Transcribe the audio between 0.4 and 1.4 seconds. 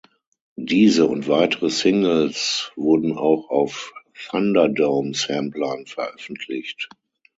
Diese und